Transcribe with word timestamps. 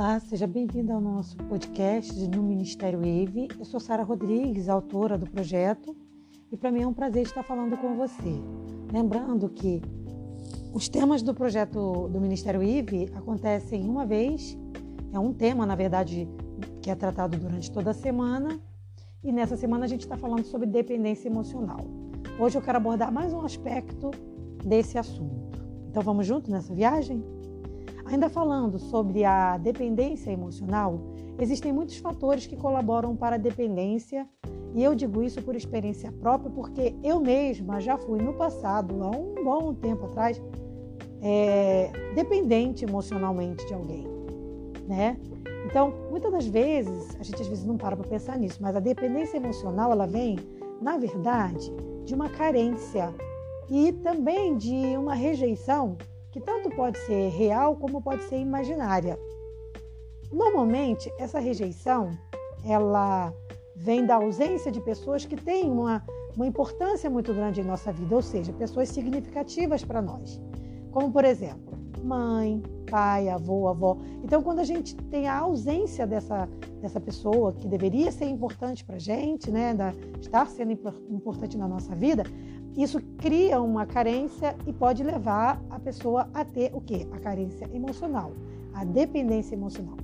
Olá, 0.00 0.18
seja 0.18 0.46
bem-vindo 0.46 0.90
ao 0.94 0.98
nosso 0.98 1.36
podcast 1.36 2.26
no 2.28 2.42
Ministério 2.42 3.04
IVE. 3.04 3.48
Eu 3.58 3.66
sou 3.66 3.78
Sara 3.78 4.02
Rodrigues, 4.02 4.66
autora 4.66 5.18
do 5.18 5.26
projeto, 5.30 5.94
e 6.50 6.56
para 6.56 6.72
mim 6.72 6.80
é 6.80 6.86
um 6.86 6.94
prazer 6.94 7.24
estar 7.24 7.42
falando 7.42 7.76
com 7.76 7.94
você. 7.94 8.40
Lembrando 8.90 9.46
que 9.50 9.82
os 10.72 10.88
temas 10.88 11.20
do 11.20 11.34
projeto 11.34 12.08
do 12.08 12.18
Ministério 12.18 12.62
IVE 12.62 13.10
acontecem 13.14 13.86
uma 13.86 14.06
vez, 14.06 14.56
é 15.12 15.18
um 15.18 15.34
tema, 15.34 15.66
na 15.66 15.74
verdade, 15.74 16.26
que 16.80 16.90
é 16.90 16.94
tratado 16.94 17.36
durante 17.36 17.70
toda 17.70 17.90
a 17.90 17.94
semana, 17.94 18.58
e 19.22 19.30
nessa 19.30 19.54
semana 19.54 19.84
a 19.84 19.88
gente 19.88 20.00
está 20.00 20.16
falando 20.16 20.44
sobre 20.44 20.66
dependência 20.66 21.28
emocional. 21.28 21.84
Hoje 22.38 22.56
eu 22.56 22.62
quero 22.62 22.78
abordar 22.78 23.12
mais 23.12 23.34
um 23.34 23.42
aspecto 23.42 24.10
desse 24.64 24.96
assunto. 24.96 25.60
Então 25.90 26.02
vamos 26.02 26.26
junto 26.26 26.50
nessa 26.50 26.74
viagem? 26.74 27.22
Ainda 28.10 28.28
falando 28.28 28.76
sobre 28.76 29.24
a 29.24 29.56
dependência 29.56 30.32
emocional, 30.32 31.00
existem 31.38 31.72
muitos 31.72 31.96
fatores 31.98 32.44
que 32.44 32.56
colaboram 32.56 33.14
para 33.14 33.36
a 33.36 33.38
dependência, 33.38 34.28
e 34.74 34.82
eu 34.82 34.96
digo 34.96 35.22
isso 35.22 35.40
por 35.42 35.54
experiência 35.54 36.10
própria, 36.10 36.50
porque 36.50 36.96
eu 37.04 37.20
mesma 37.20 37.80
já 37.80 37.96
fui 37.96 38.20
no 38.20 38.34
passado, 38.34 39.00
há 39.04 39.10
um 39.10 39.44
bom 39.44 39.72
tempo 39.74 40.06
atrás, 40.06 40.42
é, 41.22 41.92
dependente 42.16 42.84
emocionalmente 42.84 43.64
de 43.64 43.74
alguém, 43.74 44.04
né? 44.88 45.16
Então, 45.66 45.94
muitas 46.10 46.32
das 46.32 46.46
vezes, 46.48 47.16
a 47.20 47.22
gente 47.22 47.40
às 47.40 47.46
vezes 47.46 47.64
não 47.64 47.76
para 47.76 47.96
para 47.96 48.08
pensar 48.08 48.36
nisso, 48.36 48.58
mas 48.60 48.74
a 48.74 48.80
dependência 48.80 49.36
emocional, 49.36 49.92
ela 49.92 50.08
vem, 50.08 50.36
na 50.82 50.98
verdade, 50.98 51.72
de 52.04 52.12
uma 52.12 52.28
carência 52.28 53.14
e 53.70 53.92
também 53.92 54.56
de 54.56 54.96
uma 54.96 55.14
rejeição 55.14 55.96
que 56.30 56.40
tanto 56.40 56.70
pode 56.70 56.98
ser 56.98 57.28
real 57.30 57.76
como 57.76 58.02
pode 58.02 58.22
ser 58.24 58.36
imaginária. 58.38 59.18
Normalmente, 60.32 61.12
essa 61.18 61.40
rejeição, 61.40 62.10
ela 62.64 63.32
vem 63.74 64.06
da 64.06 64.16
ausência 64.16 64.70
de 64.70 64.80
pessoas 64.80 65.24
que 65.24 65.36
têm 65.36 65.70
uma, 65.70 66.04
uma 66.36 66.46
importância 66.46 67.10
muito 67.10 67.34
grande 67.34 67.60
em 67.60 67.64
nossa 67.64 67.92
vida, 67.92 68.14
ou 68.14 68.22
seja, 68.22 68.52
pessoas 68.52 68.88
significativas 68.90 69.84
para 69.84 70.00
nós. 70.00 70.40
Como, 70.92 71.10
por 71.10 71.24
exemplo, 71.24 71.78
mãe, 72.04 72.62
pai, 72.88 73.28
avô, 73.28 73.68
avó. 73.68 73.98
Então, 74.22 74.42
quando 74.42 74.60
a 74.60 74.64
gente 74.64 74.96
tem 74.96 75.28
a 75.28 75.38
ausência 75.38 76.06
dessa, 76.06 76.48
dessa 76.80 77.00
pessoa 77.00 77.52
que 77.52 77.68
deveria 77.68 78.10
ser 78.10 78.26
importante 78.26 78.84
para 78.84 78.96
a 78.96 78.98
gente, 78.98 79.50
né, 79.50 79.74
da, 79.74 79.92
estar 80.20 80.46
sendo 80.46 80.72
importante 81.08 81.56
na 81.56 81.68
nossa 81.68 81.94
vida, 81.94 82.24
isso 82.76 83.00
cria 83.18 83.60
uma 83.60 83.84
carência 83.84 84.56
e 84.66 84.72
pode 84.72 85.02
levar 85.02 85.60
a 85.70 85.78
pessoa 85.78 86.28
a 86.32 86.44
ter 86.44 86.70
o 86.74 86.80
quê? 86.80 87.06
A 87.12 87.18
carência 87.18 87.68
emocional, 87.72 88.32
a 88.74 88.84
dependência 88.84 89.54
emocional. 89.54 89.96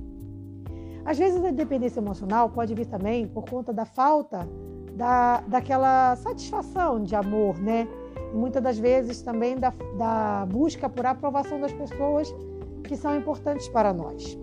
Às 1.05 1.17
vezes 1.17 1.43
a 1.43 1.51
dependência 1.51 1.99
emocional 1.99 2.49
pode 2.49 2.75
vir 2.75 2.85
também 2.85 3.27
por 3.27 3.45
conta 3.45 3.71
da 3.71 3.85
falta 3.85 4.47
da, 4.93 5.41
daquela 5.41 6.15
satisfação 6.17 7.01
de 7.01 7.15
amor, 7.15 7.57
né? 7.59 7.87
E 8.33 8.35
muitas 8.35 8.61
das 8.61 8.77
vezes 8.77 9.21
também 9.21 9.55
da, 9.55 9.73
da 9.97 10.45
busca 10.47 10.89
por 10.89 11.05
aprovação 11.05 11.61
das 11.61 11.71
pessoas 11.71 12.33
que 12.83 12.97
são 12.97 13.15
importantes 13.15 13.69
para 13.69 13.93
nós. 13.93 14.37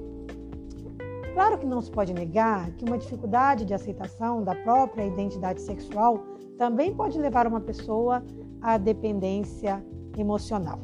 Claro 1.35 1.59
que 1.59 1.67
não 1.67 1.83
se 1.83 1.91
pode 1.91 2.15
negar 2.15 2.71
que 2.73 2.85
uma 2.85 2.97
dificuldade 2.97 3.65
de 3.65 3.75
aceitação 3.75 4.43
da 4.43 4.55
própria 4.55 5.05
identidade 5.05 5.61
sexual 5.61 6.34
também 6.59 6.95
pode 6.95 7.19
levar 7.19 7.47
uma 7.47 7.61
pessoa 7.61 8.25
à 8.61 8.79
dependência 8.79 9.85
emocional. 10.17 10.79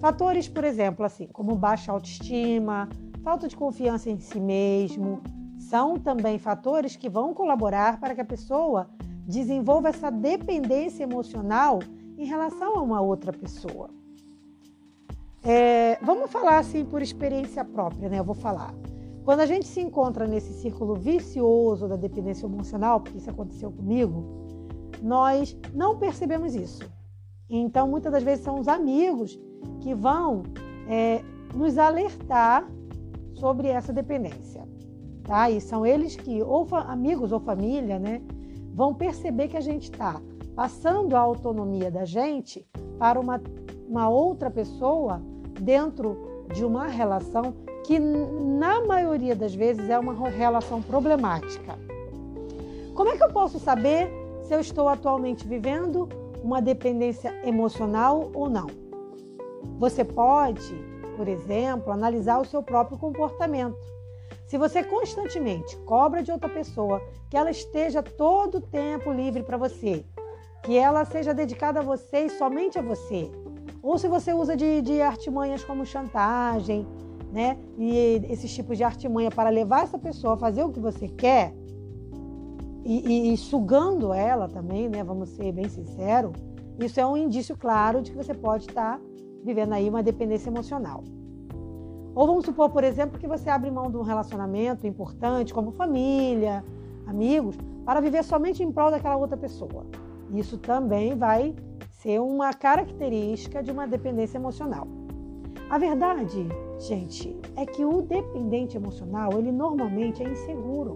Fatores, 0.00 0.48
por 0.48 0.62
exemplo, 0.62 1.04
assim, 1.04 1.26
como 1.26 1.56
baixa 1.56 1.90
autoestima, 1.90 2.88
falta 3.24 3.48
de 3.48 3.56
confiança 3.56 4.08
em 4.08 4.20
si 4.20 4.38
mesmo, 4.38 5.20
são 5.58 5.98
também 5.98 6.38
fatores 6.38 6.94
que 6.94 7.08
vão 7.08 7.34
colaborar 7.34 7.98
para 7.98 8.14
que 8.14 8.20
a 8.20 8.24
pessoa 8.24 8.88
desenvolva 9.26 9.88
essa 9.88 10.10
dependência 10.10 11.02
emocional 11.02 11.80
em 12.16 12.24
relação 12.24 12.76
a 12.76 12.82
uma 12.82 13.00
outra 13.00 13.32
pessoa. 13.32 13.90
É, 15.48 15.96
vamos 16.02 16.28
falar 16.32 16.58
assim 16.58 16.84
por 16.84 17.00
experiência 17.00 17.64
própria, 17.64 18.08
né? 18.08 18.18
Eu 18.18 18.24
vou 18.24 18.34
falar. 18.34 18.74
Quando 19.24 19.40
a 19.40 19.46
gente 19.46 19.64
se 19.68 19.80
encontra 19.80 20.26
nesse 20.26 20.52
círculo 20.54 20.96
vicioso 20.96 21.86
da 21.86 21.94
dependência 21.94 22.46
emocional, 22.46 23.00
porque 23.00 23.18
isso 23.18 23.30
aconteceu 23.30 23.70
comigo, 23.70 24.24
nós 25.00 25.56
não 25.72 25.98
percebemos 25.98 26.56
isso. 26.56 26.82
Então, 27.48 27.86
muitas 27.86 28.10
das 28.10 28.24
vezes 28.24 28.44
são 28.44 28.58
os 28.58 28.66
amigos 28.66 29.38
que 29.82 29.94
vão 29.94 30.42
é, 30.88 31.22
nos 31.54 31.78
alertar 31.78 32.68
sobre 33.34 33.68
essa 33.68 33.92
dependência, 33.92 34.66
tá? 35.22 35.48
E 35.48 35.60
são 35.60 35.86
eles 35.86 36.16
que, 36.16 36.42
ou 36.42 36.66
amigos 36.74 37.30
ou 37.30 37.38
família, 37.38 38.00
né, 38.00 38.20
vão 38.74 38.92
perceber 38.92 39.46
que 39.46 39.56
a 39.56 39.60
gente 39.60 39.92
está 39.92 40.20
passando 40.56 41.14
a 41.14 41.20
autonomia 41.20 41.88
da 41.88 42.04
gente 42.04 42.66
para 42.98 43.20
uma, 43.20 43.40
uma 43.88 44.08
outra 44.08 44.50
pessoa 44.50 45.22
dentro 45.58 46.44
de 46.52 46.64
uma 46.64 46.86
relação 46.86 47.54
que, 47.84 47.98
na 47.98 48.84
maioria 48.84 49.34
das 49.34 49.54
vezes, 49.54 49.88
é 49.88 49.98
uma 49.98 50.28
relação 50.28 50.82
problemática. 50.82 51.78
Como 52.94 53.10
é 53.10 53.16
que 53.16 53.22
eu 53.22 53.32
posso 53.32 53.58
saber 53.58 54.10
se 54.42 54.54
eu 54.54 54.60
estou 54.60 54.88
atualmente 54.88 55.46
vivendo 55.46 56.08
uma 56.42 56.62
dependência 56.62 57.34
emocional 57.44 58.30
ou 58.32 58.48
não? 58.48 58.66
Você 59.78 60.04
pode, 60.04 60.74
por 61.16 61.28
exemplo, 61.28 61.92
analisar 61.92 62.40
o 62.40 62.44
seu 62.44 62.62
próprio 62.62 62.98
comportamento. 62.98 63.76
Se 64.46 64.56
você 64.56 64.82
constantemente 64.82 65.76
cobra 65.78 66.22
de 66.22 66.32
outra 66.32 66.48
pessoa 66.48 67.02
que 67.28 67.36
ela 67.36 67.50
esteja 67.50 68.02
todo 68.02 68.58
o 68.58 68.60
tempo 68.60 69.12
livre 69.12 69.42
para 69.42 69.56
você, 69.56 70.04
que 70.62 70.76
ela 70.76 71.04
seja 71.04 71.34
dedicada 71.34 71.80
a 71.80 71.82
você 71.82 72.26
e 72.26 72.30
somente 72.30 72.78
a 72.78 72.82
você, 72.82 73.30
ou 73.86 73.98
se 73.98 74.08
você 74.08 74.32
usa 74.32 74.56
de, 74.56 74.82
de 74.82 75.00
artimanhas 75.00 75.62
como 75.62 75.86
chantagem, 75.86 76.84
né? 77.32 77.56
E 77.78 78.20
esses 78.28 78.52
tipos 78.52 78.76
de 78.76 78.82
artimanha 78.82 79.30
para 79.30 79.48
levar 79.48 79.84
essa 79.84 79.96
pessoa 79.96 80.34
a 80.34 80.36
fazer 80.36 80.64
o 80.64 80.70
que 80.70 80.80
você 80.80 81.06
quer, 81.06 81.54
e, 82.84 83.30
e, 83.30 83.32
e 83.32 83.36
sugando 83.36 84.12
ela 84.12 84.48
também, 84.48 84.88
né? 84.88 85.04
Vamos 85.04 85.28
ser 85.30 85.52
bem 85.52 85.68
sinceros, 85.68 86.32
isso 86.80 86.98
é 86.98 87.06
um 87.06 87.16
indício 87.16 87.56
claro 87.56 88.02
de 88.02 88.10
que 88.10 88.16
você 88.16 88.34
pode 88.34 88.66
estar 88.66 89.00
vivendo 89.44 89.72
aí 89.72 89.88
uma 89.88 90.02
dependência 90.02 90.50
emocional. 90.50 91.04
Ou 92.12 92.26
vamos 92.26 92.44
supor, 92.44 92.70
por 92.70 92.82
exemplo, 92.82 93.20
que 93.20 93.28
você 93.28 93.48
abre 93.48 93.70
mão 93.70 93.88
de 93.88 93.96
um 93.96 94.02
relacionamento 94.02 94.84
importante, 94.84 95.54
como 95.54 95.70
família, 95.70 96.64
amigos, 97.06 97.56
para 97.84 98.00
viver 98.00 98.24
somente 98.24 98.64
em 98.64 98.72
prol 98.72 98.90
daquela 98.90 99.16
outra 99.16 99.36
pessoa. 99.36 99.86
Isso 100.32 100.58
também 100.58 101.14
vai 101.14 101.54
ser 102.02 102.20
uma 102.20 102.52
característica 102.52 103.62
de 103.62 103.70
uma 103.70 103.86
dependência 103.86 104.38
emocional. 104.38 104.86
A 105.70 105.78
verdade, 105.78 106.46
gente, 106.78 107.36
é 107.56 107.64
que 107.64 107.84
o 107.84 108.02
dependente 108.02 108.76
emocional, 108.76 109.38
ele 109.38 109.50
normalmente 109.50 110.22
é 110.22 110.28
inseguro. 110.28 110.94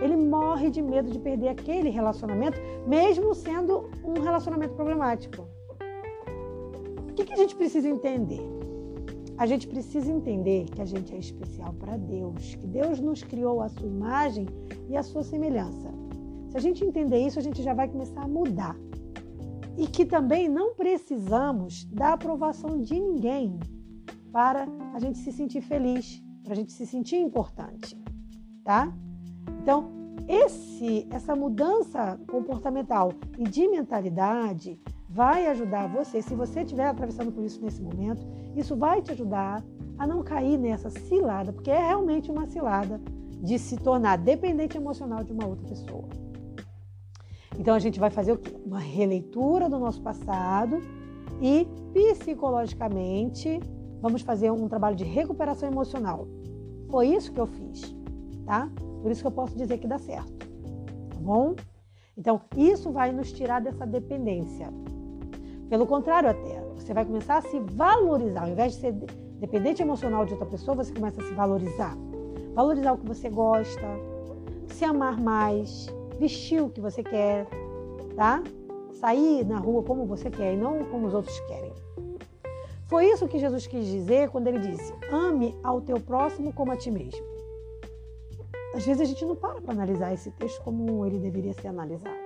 Ele 0.00 0.16
morre 0.16 0.70
de 0.70 0.80
medo 0.80 1.10
de 1.10 1.18
perder 1.18 1.48
aquele 1.48 1.90
relacionamento, 1.90 2.58
mesmo 2.86 3.34
sendo 3.34 3.90
um 4.04 4.20
relacionamento 4.20 4.74
problemático. 4.74 5.46
O 7.10 7.12
que, 7.14 7.24
que 7.24 7.32
a 7.32 7.36
gente 7.36 7.54
precisa 7.54 7.88
entender? 7.88 8.40
A 9.36 9.46
gente 9.46 9.68
precisa 9.68 10.10
entender 10.10 10.64
que 10.64 10.80
a 10.80 10.84
gente 10.84 11.14
é 11.14 11.18
especial 11.18 11.72
para 11.74 11.96
Deus, 11.96 12.54
que 12.56 12.66
Deus 12.66 13.00
nos 13.00 13.22
criou 13.22 13.60
a 13.60 13.68
sua 13.68 13.86
imagem 13.86 14.46
e 14.88 14.96
a 14.96 15.02
sua 15.02 15.22
semelhança. 15.22 15.88
Se 16.48 16.56
a 16.56 16.60
gente 16.60 16.84
entender 16.84 17.18
isso, 17.18 17.38
a 17.38 17.42
gente 17.42 17.62
já 17.62 17.74
vai 17.74 17.88
começar 17.88 18.22
a 18.22 18.28
mudar 18.28 18.76
e 19.78 19.86
que 19.86 20.04
também 20.04 20.48
não 20.48 20.74
precisamos 20.74 21.84
da 21.84 22.14
aprovação 22.14 22.82
de 22.82 22.98
ninguém 22.98 23.60
para 24.32 24.66
a 24.92 24.98
gente 24.98 25.18
se 25.18 25.30
sentir 25.30 25.60
feliz, 25.60 26.20
para 26.42 26.52
a 26.52 26.56
gente 26.56 26.72
se 26.72 26.84
sentir 26.84 27.16
importante, 27.16 27.96
tá? 28.64 28.92
Então, 29.62 29.90
esse, 30.26 31.06
essa 31.10 31.36
mudança 31.36 32.20
comportamental 32.28 33.12
e 33.38 33.44
de 33.44 33.68
mentalidade 33.68 34.80
vai 35.08 35.46
ajudar 35.46 35.86
você, 35.86 36.20
se 36.20 36.34
você 36.34 36.62
estiver 36.62 36.88
atravessando 36.88 37.32
por 37.32 37.44
isso 37.44 37.62
nesse 37.62 37.80
momento, 37.80 38.26
isso 38.56 38.76
vai 38.76 39.00
te 39.00 39.12
ajudar 39.12 39.64
a 39.96 40.06
não 40.06 40.22
cair 40.22 40.58
nessa 40.58 40.90
cilada, 40.90 41.52
porque 41.52 41.70
é 41.70 41.78
realmente 41.78 42.30
uma 42.30 42.46
cilada 42.46 43.00
de 43.42 43.58
se 43.58 43.76
tornar 43.76 44.18
dependente 44.18 44.76
emocional 44.76 45.22
de 45.22 45.32
uma 45.32 45.46
outra 45.46 45.66
pessoa. 45.68 46.08
Então 47.58 47.74
a 47.74 47.78
gente 47.78 47.98
vai 47.98 48.08
fazer 48.08 48.32
o 48.32 48.38
quê? 48.38 48.54
Uma 48.64 48.78
releitura 48.78 49.68
do 49.68 49.78
nosso 49.78 50.00
passado 50.00 50.80
e 51.42 51.66
psicologicamente 51.92 53.60
vamos 54.00 54.22
fazer 54.22 54.50
um 54.50 54.68
trabalho 54.68 54.96
de 54.96 55.04
recuperação 55.04 55.68
emocional. 55.68 56.26
Foi 56.88 57.08
isso 57.08 57.32
que 57.32 57.40
eu 57.40 57.46
fiz, 57.46 57.94
tá? 58.46 58.70
Por 59.02 59.10
isso 59.10 59.20
que 59.20 59.26
eu 59.26 59.32
posso 59.32 59.56
dizer 59.56 59.78
que 59.78 59.86
dá 59.86 59.98
certo, 59.98 60.32
tá 61.10 61.18
bom? 61.20 61.54
Então, 62.16 62.40
isso 62.56 62.90
vai 62.90 63.12
nos 63.12 63.32
tirar 63.32 63.60
dessa 63.60 63.86
dependência. 63.86 64.72
Pelo 65.68 65.86
contrário, 65.86 66.30
até, 66.30 66.60
você 66.74 66.92
vai 66.92 67.04
começar 67.04 67.36
a 67.36 67.42
se 67.42 67.60
valorizar. 67.60 68.42
Ao 68.42 68.48
invés 68.48 68.72
de 68.72 68.80
ser 68.80 68.92
dependente 69.38 69.82
emocional 69.82 70.24
de 70.24 70.32
outra 70.32 70.48
pessoa, 70.48 70.76
você 70.76 70.92
começa 70.92 71.20
a 71.20 71.24
se 71.24 71.32
valorizar. 71.34 71.96
Valorizar 72.54 72.92
o 72.92 72.98
que 72.98 73.06
você 73.06 73.28
gosta, 73.28 73.86
se 74.66 74.84
amar 74.84 75.20
mais, 75.20 75.86
vestir 76.18 76.62
o 76.62 76.68
que 76.68 76.80
você 76.80 77.02
quer, 77.02 77.46
tá? 78.16 78.42
Sair 78.94 79.44
na 79.44 79.58
rua 79.58 79.82
como 79.82 80.04
você 80.04 80.30
quer 80.30 80.54
e 80.54 80.56
não 80.56 80.84
como 80.84 81.06
os 81.06 81.14
outros 81.14 81.38
querem. 81.40 81.72
Foi 82.86 83.06
isso 83.06 83.28
que 83.28 83.38
Jesus 83.38 83.66
quis 83.66 83.86
dizer 83.86 84.30
quando 84.30 84.48
ele 84.48 84.58
disse: 84.58 84.92
ame 85.12 85.54
ao 85.62 85.80
teu 85.80 86.00
próximo 86.00 86.52
como 86.52 86.72
a 86.72 86.76
ti 86.76 86.90
mesmo. 86.90 87.22
Às 88.74 88.84
vezes 88.84 89.02
a 89.02 89.04
gente 89.04 89.24
não 89.24 89.36
para 89.36 89.60
para 89.60 89.72
analisar 89.72 90.12
esse 90.12 90.30
texto 90.32 90.62
como 90.62 91.04
ele 91.04 91.18
deveria 91.18 91.52
ser 91.52 91.68
analisado. 91.68 92.16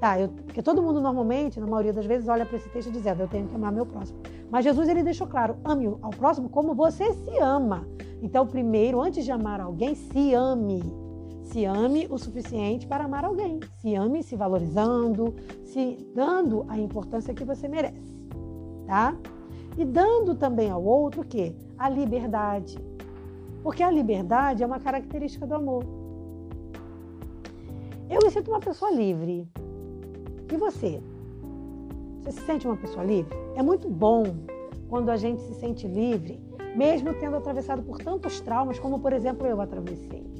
Tá, 0.00 0.18
eu, 0.18 0.28
porque 0.30 0.62
todo 0.62 0.82
mundo 0.82 1.00
normalmente, 1.00 1.60
na 1.60 1.66
maioria 1.66 1.92
das 1.92 2.06
vezes, 2.06 2.28
olha 2.28 2.44
para 2.44 2.56
esse 2.56 2.68
texto 2.70 2.90
dizendo: 2.90 3.22
eu 3.22 3.28
tenho 3.28 3.46
que 3.46 3.54
amar 3.54 3.70
meu 3.70 3.86
próximo. 3.86 4.18
Mas 4.50 4.64
Jesus 4.64 4.88
ele 4.88 5.02
deixou 5.02 5.26
claro: 5.26 5.56
ame 5.64 5.86
ao 5.86 6.10
próximo 6.10 6.48
como 6.48 6.74
você 6.74 7.12
se 7.12 7.38
ama. 7.38 7.86
Então, 8.22 8.46
primeiro, 8.46 9.00
antes 9.00 9.24
de 9.24 9.30
amar 9.30 9.60
alguém, 9.60 9.94
se 9.94 10.34
ame. 10.34 11.01
Se 11.52 11.64
ame 11.64 12.06
o 12.10 12.18
suficiente 12.18 12.86
para 12.86 13.04
amar 13.04 13.24
alguém. 13.24 13.60
Se 13.76 13.94
ame 13.94 14.22
se 14.22 14.34
valorizando, 14.34 15.34
se 15.64 15.98
dando 16.14 16.64
a 16.68 16.78
importância 16.78 17.34
que 17.34 17.44
você 17.44 17.68
merece, 17.68 18.16
tá? 18.86 19.14
e 19.76 19.84
dando 19.84 20.34
também 20.34 20.70
ao 20.70 20.82
outro 20.82 21.22
o 21.22 21.24
quê? 21.24 21.54
A 21.78 21.88
liberdade. 21.88 22.78
Porque 23.62 23.82
a 23.82 23.90
liberdade 23.90 24.62
é 24.62 24.66
uma 24.66 24.80
característica 24.80 25.46
do 25.46 25.54
amor. 25.54 25.84
Eu 28.10 28.20
me 28.22 28.30
sinto 28.30 28.50
uma 28.50 28.60
pessoa 28.60 28.90
livre. 28.90 29.48
E 30.52 30.56
você? 30.56 31.00
Você 32.20 32.32
se 32.32 32.40
sente 32.42 32.66
uma 32.66 32.76
pessoa 32.76 33.04
livre? 33.04 33.34
É 33.56 33.62
muito 33.62 33.88
bom 33.88 34.22
quando 34.88 35.08
a 35.10 35.16
gente 35.16 35.40
se 35.40 35.54
sente 35.54 35.86
livre, 35.86 36.38
mesmo 36.76 37.14
tendo 37.14 37.36
atravessado 37.36 37.82
por 37.82 37.98
tantos 37.98 38.40
traumas, 38.40 38.78
como 38.78 38.98
por 38.98 39.12
exemplo 39.12 39.46
eu 39.46 39.60
atravessei. 39.60 40.31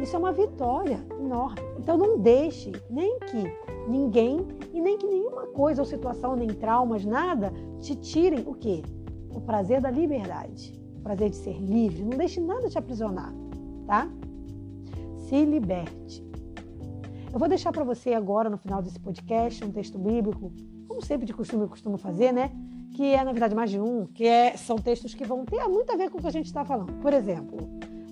Isso 0.00 0.16
é 0.16 0.18
uma 0.18 0.32
vitória 0.32 1.04
enorme. 1.18 1.60
Então 1.78 1.96
não 1.96 2.18
deixe 2.18 2.72
nem 2.90 3.18
que 3.20 3.44
ninguém 3.88 4.46
e 4.72 4.80
nem 4.80 4.98
que 4.98 5.06
nenhuma 5.06 5.46
coisa 5.48 5.82
ou 5.82 5.86
situação, 5.86 6.34
nem 6.36 6.48
traumas, 6.48 7.04
nada, 7.04 7.52
te 7.80 7.94
tirem 7.94 8.40
o 8.46 8.54
quê? 8.54 8.82
O 9.30 9.40
prazer 9.40 9.80
da 9.80 9.90
liberdade, 9.90 10.80
o 10.96 11.00
prazer 11.00 11.30
de 11.30 11.36
ser 11.36 11.58
livre. 11.58 12.02
Não 12.02 12.16
deixe 12.16 12.40
nada 12.40 12.68
te 12.68 12.78
aprisionar, 12.78 13.32
tá? 13.86 14.08
Se 15.28 15.44
liberte. 15.44 16.24
Eu 17.32 17.38
vou 17.38 17.48
deixar 17.48 17.72
para 17.72 17.82
você 17.82 18.14
agora, 18.14 18.48
no 18.48 18.56
final 18.56 18.80
desse 18.80 19.00
podcast, 19.00 19.64
um 19.64 19.72
texto 19.72 19.98
bíblico, 19.98 20.52
como 20.86 21.02
sempre 21.02 21.26
de 21.26 21.34
costume 21.34 21.64
eu 21.64 21.68
costumo 21.68 21.96
fazer, 21.98 22.32
né? 22.32 22.52
Que 22.92 23.12
é, 23.12 23.24
na 23.24 23.32
verdade, 23.32 23.56
mais 23.56 23.70
de 23.70 23.80
um, 23.80 24.06
que 24.06 24.24
é, 24.24 24.56
são 24.56 24.76
textos 24.76 25.14
que 25.14 25.24
vão 25.24 25.44
ter 25.44 25.66
muito 25.66 25.92
a 25.92 25.96
ver 25.96 26.10
com 26.10 26.18
o 26.18 26.20
que 26.20 26.28
a 26.28 26.32
gente 26.32 26.46
está 26.46 26.64
falando. 26.64 26.92
Por 27.00 27.12
exemplo, 27.12 27.58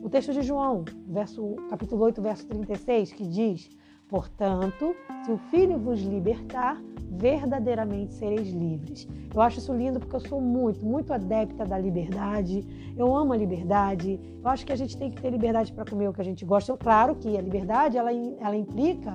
o 0.02 0.10
texto 0.10 0.32
de 0.32 0.42
João, 0.42 0.84
verso, 1.06 1.56
capítulo 1.70 2.04
8, 2.04 2.20
verso 2.20 2.46
36, 2.46 3.12
que 3.12 3.26
diz: 3.26 3.70
Portanto, 4.08 4.94
se 5.24 5.32
o 5.32 5.38
Filho 5.38 5.78
vos 5.78 6.00
libertar, 6.00 6.82
verdadeiramente 7.12 8.14
sereis 8.14 8.48
livres. 8.48 9.06
Eu 9.32 9.40
acho 9.40 9.58
isso 9.58 9.72
lindo 9.72 10.00
porque 10.00 10.16
eu 10.16 10.20
sou 10.20 10.40
muito, 10.40 10.84
muito 10.84 11.12
adepta 11.12 11.64
da 11.64 11.78
liberdade. 11.78 12.66
Eu 12.96 13.14
amo 13.14 13.32
a 13.32 13.36
liberdade. 13.36 14.18
Eu 14.42 14.48
acho 14.48 14.64
que 14.64 14.72
a 14.72 14.76
gente 14.76 14.96
tem 14.96 15.10
que 15.10 15.20
ter 15.20 15.30
liberdade 15.30 15.72
para 15.72 15.84
comer 15.84 16.08
o 16.08 16.12
que 16.12 16.20
a 16.20 16.24
gente 16.24 16.44
gosta. 16.44 16.76
Claro 16.76 17.14
que 17.14 17.36
a 17.36 17.40
liberdade 17.40 17.98
ela, 17.98 18.12
ela 18.12 18.56
implica 18.56 19.14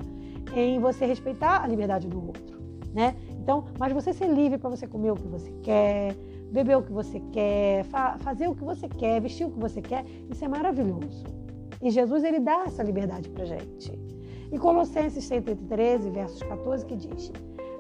em 0.56 0.80
você 0.80 1.06
respeitar 1.06 1.64
a 1.64 1.68
liberdade 1.68 2.08
do 2.08 2.26
outro, 2.26 2.62
né? 2.94 3.16
Então, 3.42 3.66
mas 3.80 3.92
você 3.92 4.14
ser 4.14 4.28
livre 4.28 4.58
para 4.58 4.70
você 4.70 4.88
comer 4.88 5.12
o 5.12 5.16
que 5.16 5.28
você 5.28 5.52
quer, 5.64 6.16
beber 6.52 6.78
o 6.78 6.84
que 6.84 6.92
você 6.92 7.22
quer, 7.32 7.84
fa 7.86 8.18
fazer 8.20 8.48
o 8.48 8.56
que 8.56 8.64
você 8.64 8.88
quer, 8.88 9.22
vestir 9.22 9.46
o 9.48 9.52
que 9.52 9.60
você 9.60 9.82
quer, 9.82 10.06
isso 10.30 10.44
é 10.44 10.48
maravilhoso. 10.48 11.24
E 11.82 11.90
Jesus 11.90 12.24
ele 12.24 12.40
dá 12.40 12.64
essa 12.66 12.84
liberdade 12.84 13.30
para 13.30 13.46
gente. 13.46 13.92
E 14.52 14.58
Colossenses 14.58 15.24
113, 15.26 16.10
versos 16.10 16.42
14, 16.44 16.86
que 16.86 16.96
diz: 16.96 17.32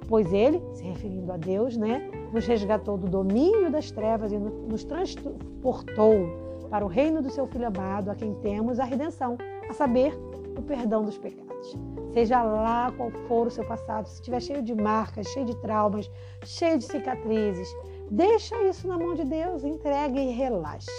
Pois 0.07 0.31
ele, 0.33 0.61
se 0.73 0.83
referindo 0.83 1.31
a 1.31 1.37
Deus, 1.37 1.77
né, 1.77 2.09
nos 2.33 2.45
resgatou 2.45 2.97
do 2.97 3.07
domínio 3.07 3.71
das 3.71 3.89
trevas 3.91 4.31
e 4.31 4.37
nos 4.37 4.83
transportou 4.83 6.47
para 6.69 6.83
o 6.83 6.87
reino 6.87 7.21
do 7.21 7.29
seu 7.29 7.47
Filho 7.47 7.67
amado, 7.67 8.11
a 8.11 8.15
quem 8.15 8.33
temos 8.35 8.79
a 8.79 8.83
redenção, 8.83 9.37
a 9.69 9.73
saber, 9.73 10.13
o 10.57 10.61
perdão 10.61 11.03
dos 11.03 11.17
pecados. 11.17 11.77
Seja 12.13 12.41
lá 12.41 12.91
qual 12.97 13.11
for 13.27 13.47
o 13.47 13.51
seu 13.51 13.63
passado, 13.65 14.07
se 14.07 14.15
estiver 14.15 14.41
cheio 14.41 14.61
de 14.61 14.73
marcas, 14.73 15.27
cheio 15.27 15.45
de 15.45 15.55
traumas, 15.57 16.09
cheio 16.43 16.77
de 16.77 16.85
cicatrizes, 16.85 17.69
deixa 18.09 18.61
isso 18.63 18.87
na 18.87 18.97
mão 18.97 19.15
de 19.15 19.23
Deus, 19.23 19.63
entregue 19.63 20.19
e 20.19 20.31
relaxe. 20.31 20.91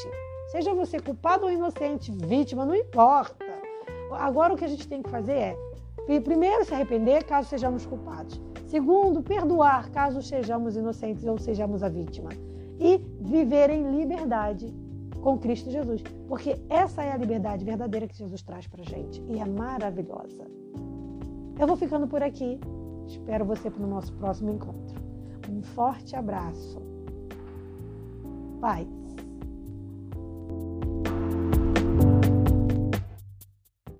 Seja 0.51 0.75
você 0.75 0.99
culpado 0.99 1.45
ou 1.45 1.53
inocente, 1.53 2.11
vítima, 2.11 2.65
não 2.65 2.75
importa. 2.75 3.45
Agora 4.13 4.55
o 4.55 4.57
que 4.57 4.65
a 4.65 4.69
gente 4.69 4.89
tem 4.89 5.03
que 5.03 5.11
fazer 5.11 5.57
é, 6.09 6.21
primeiro, 6.21 6.65
se 6.65 6.73
arrepender 6.73 7.25
caso 7.25 7.49
sejamos 7.49 7.85
culpados. 7.85 8.41
Segundo, 8.67 9.23
perdoar 9.23 9.91
caso 9.91 10.23
sejamos 10.23 10.77
inocentes 10.77 11.25
ou 11.25 11.39
sejamos 11.39 11.83
a 11.83 11.89
vítima. 11.89 12.31
E 12.81 12.99
viver 13.21 13.71
em 13.71 13.91
liberdade 13.91 14.75
com 15.21 15.39
Cristo 15.39 15.71
Jesus. 15.71 16.03
Porque 16.27 16.57
essa 16.69 17.03
é 17.03 17.13
a 17.13 17.17
liberdade 17.17 17.65
verdadeira 17.65 18.07
que 18.07 18.17
Jesus 18.17 18.43
traz 18.43 18.67
para 18.67 18.83
gente. 18.83 19.23
E 19.29 19.39
é 19.39 19.45
maravilhosa. 19.45 20.47
Eu 21.59 21.67
vou 21.67 21.77
ficando 21.77 22.07
por 22.07 22.23
aqui. 22.23 22.59
Espero 23.07 23.45
você 23.45 23.71
para 23.71 23.83
o 23.83 23.87
nosso 23.87 24.13
próximo 24.15 24.51
encontro. 24.51 24.97
Um 25.51 25.63
forte 25.63 26.15
abraço. 26.15 26.81
Bye. 28.61 28.89